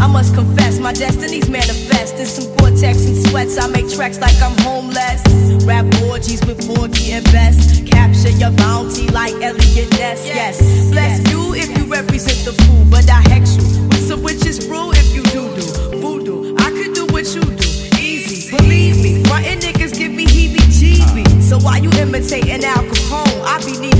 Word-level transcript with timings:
I 0.00 0.06
must 0.06 0.34
confess, 0.34 0.78
my 0.78 0.92
destiny's 0.92 1.50
manifest. 1.50 2.14
In 2.18 2.26
some 2.26 2.56
Gore-Tex 2.56 3.06
and 3.06 3.16
sweats, 3.28 3.58
I 3.58 3.66
make 3.68 3.88
tracks 3.90 4.18
like 4.18 4.40
I'm 4.40 4.56
homeless. 4.64 5.22
Rap 5.64 5.84
orgies 6.08 6.44
with 6.46 6.66
Porgy 6.66 7.12
and 7.12 7.24
Bess. 7.26 7.80
Capture 7.88 8.30
your 8.30 8.50
bounty 8.52 9.08
like 9.08 9.34
Eliot 9.34 9.90
Ness. 9.98 10.26
Yes, 10.26 10.90
bless 10.90 11.20
you 11.30 11.54
if 11.54 11.68
you 11.76 11.84
represent 11.84 12.38
the 12.46 12.52
fool, 12.64 12.86
but 12.90 13.10
I 13.10 13.20
hex 13.28 13.56
you 13.56 13.62
with 13.88 14.08
some 14.08 14.22
witches 14.22 14.66
brew 14.66 14.90
if 14.92 15.14
you 15.14 15.22
do 15.24 15.54
do 15.54 16.00
voodoo. 16.00 16.54
I 16.58 16.70
could 16.70 16.94
do 16.94 17.04
what 17.12 17.26
you 17.34 17.42
do, 17.42 17.68
easy. 18.00 18.56
Believe 18.56 19.02
me, 19.02 19.22
frontin' 19.24 19.60
niggas 19.60 19.98
give 19.98 20.12
me 20.12 20.24
heebie-jeebies. 20.24 21.42
So 21.42 21.58
why 21.58 21.76
you 21.78 21.90
imitating 22.00 22.64
Al 22.64 22.84
Capone? 22.84 23.42
I 23.44 23.58
be 23.66 23.74
Simone 23.74 23.99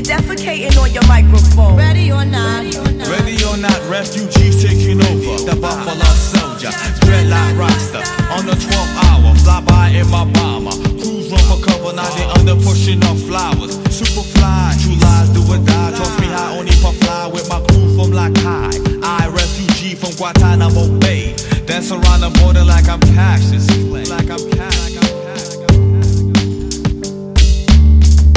and 0.00 0.08
defecating 0.08 0.76
on 0.80 0.92
your 0.92 1.06
microphone. 1.06 1.76
Ready 1.76 2.10
or 2.12 2.24
not? 2.24 2.64
Ready 3.08 3.36
or 3.44 3.56
not, 3.56 3.78
refugees 3.88 4.62
taking 4.62 5.00
over. 5.00 5.44
The 5.44 5.56
Buffalo 5.60 6.04
Soldier, 6.14 6.72
dreadlock 7.04 7.58
roster. 7.58 8.02
On 8.32 8.46
the 8.46 8.52
12th 8.52 8.94
hour, 9.04 9.34
fly 9.36 9.60
by 9.60 9.88
in 9.88 10.08
my 10.08 10.24
bomber. 10.32 10.72
Crews 11.00 11.30
run 11.30 11.40
for 11.48 11.60
cover, 11.64 11.92
now 11.92 12.08
they 12.16 12.24
under 12.38 12.56
pushing 12.64 13.02
up 13.04 13.16
flowers. 13.16 13.76
Super 13.90 14.22
fly, 14.22 14.76
true 14.80 14.96
lies 14.96 15.28
do 15.30 15.42
or 15.52 15.58
die. 15.64 15.92
Toss 15.92 16.20
me 16.20 16.28
high, 16.28 16.56
only 16.56 16.72
for 16.72 16.92
fly 17.04 17.26
with 17.26 17.48
my 17.48 17.60
crew 17.68 17.94
from 17.96 18.12
like 18.12 18.36
high. 18.38 18.72
I, 19.02 19.28
refugee 19.28 19.94
from 19.94 20.12
Guantanamo 20.16 20.98
Bay. 21.00 21.34
Dance 21.66 21.90
around 21.90 22.20
the 22.20 22.30
border 22.40 22.64
like 22.64 22.88
I'm 22.88 23.00
Cassius. 23.00 23.68
Like 24.08 24.30
I'm 24.30 24.50
Cassius. 24.50 24.80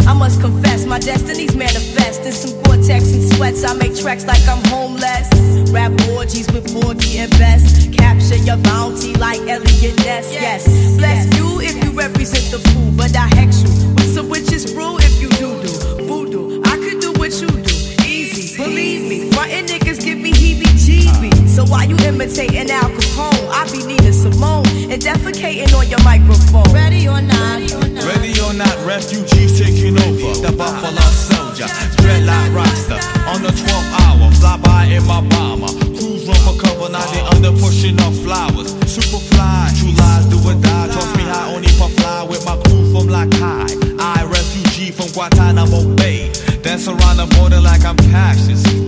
I 0.06 0.14
must 0.14 0.42
confess, 0.42 0.63
my 0.94 1.00
destiny's 1.00 1.56
manifest. 1.56 2.22
In 2.22 2.32
some 2.32 2.54
Gore-Tex 2.62 3.14
and 3.14 3.34
sweats, 3.34 3.64
I 3.64 3.74
make 3.74 3.96
tracks 3.98 4.28
like 4.28 4.46
I'm 4.48 4.64
homeless. 4.70 5.28
Rap 5.72 5.92
orgies 6.12 6.46
with 6.54 6.72
Porgy 6.72 7.18
and 7.18 7.32
Bess. 7.32 7.88
Capture 7.88 8.38
your 8.38 8.58
bounty 8.58 9.16
like 9.16 9.40
Eliot 9.50 9.98
Ness. 10.06 10.32
Yes, 10.32 10.70
bless 10.98 11.26
you 11.36 11.62
if 11.62 11.84
you 11.84 11.90
represent 11.98 12.46
the 12.54 12.60
fool, 12.70 12.92
but 12.96 13.16
I 13.18 13.26
hex 13.34 13.64
you 13.64 13.70
with 13.96 14.14
some 14.14 14.30
witches 14.30 14.72
brew 14.72 14.98
if 15.00 15.20
you 15.20 15.30
do 15.42 15.50
do 15.66 15.74
voodoo. 16.06 16.62
I 16.64 16.78
could 16.78 17.00
do 17.02 17.12
what 17.14 17.34
you 17.42 17.48
do, 17.48 17.76
easy. 18.06 18.56
Believe 18.56 19.10
me, 19.10 19.32
frontin' 19.32 19.66
niggas 19.66 20.00
give 20.06 20.20
me 20.20 20.32
heebie-jeebies. 20.32 21.50
So 21.50 21.66
why 21.66 21.86
you 21.86 21.98
imitating 22.06 22.70
Al 22.70 22.92
Capone? 22.92 23.50
I 23.50 23.66
be 23.72 23.84
Nina 23.84 24.14
Simone 24.14 24.68
and 24.94 25.02
defecating 25.02 25.74
on 25.74 25.90
your 25.90 26.04
microphone. 26.04 26.72
Ready 26.72 27.08
or 27.08 27.20
not? 27.20 27.83
are 28.54 28.58
not 28.58 28.86
refugees 28.86 29.58
taking 29.58 29.98
over. 30.02 30.34
The 30.42 30.54
Buffalo 30.56 31.02
Soldier, 31.10 31.66
dreadlock 31.98 32.54
roster. 32.54 33.00
On 33.30 33.42
the 33.42 33.50
12th 33.50 33.92
hour, 34.02 34.32
fly 34.32 34.58
by 34.58 34.86
in 34.86 35.04
my 35.06 35.22
bomber. 35.30 35.72
Crews 35.98 36.28
run 36.28 36.38
for 36.46 36.56
cover, 36.62 36.90
now 36.90 37.06
they 37.12 37.22
under 37.34 37.52
pushing 37.60 38.00
off 38.02 38.16
flowers. 38.22 38.74
Superfly, 38.86 39.80
true 39.80 39.94
lies 39.98 40.26
do 40.30 40.38
or 40.48 40.56
die. 40.62 40.88
Toss 40.94 41.16
me 41.18 41.24
high, 41.24 41.54
only 41.54 41.70
for 41.80 41.90
fly 41.90 42.24
with 42.24 42.46
my 42.46 42.58
crew 42.64 42.92
from 42.92 43.08
Lakai. 43.08 44.00
I, 44.00 44.24
refugee 44.26 44.92
from 44.92 45.08
Guantanamo 45.14 45.96
Bay. 45.96 46.32
Dance 46.62 46.88
around 46.88 47.18
the 47.18 47.28
border 47.38 47.60
like 47.60 47.84
I'm 47.86 47.98
Cassius. 47.98 48.83